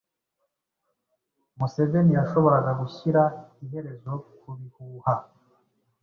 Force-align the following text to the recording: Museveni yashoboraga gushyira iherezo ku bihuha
Museveni 1.57 2.11
yashoboraga 2.19 2.71
gushyira 2.81 3.21
iherezo 3.63 4.11
ku 4.39 4.49
bihuha 4.57 5.13